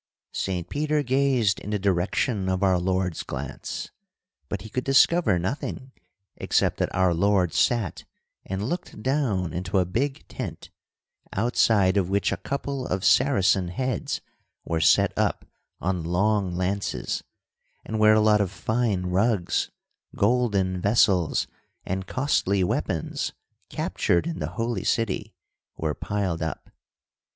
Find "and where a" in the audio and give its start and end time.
17.85-18.19